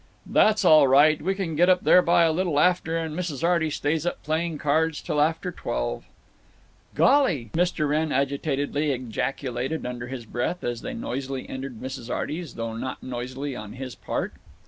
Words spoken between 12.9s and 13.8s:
noisily on